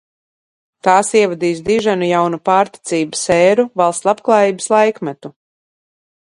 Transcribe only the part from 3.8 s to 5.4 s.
valsts labklājības laikmetu!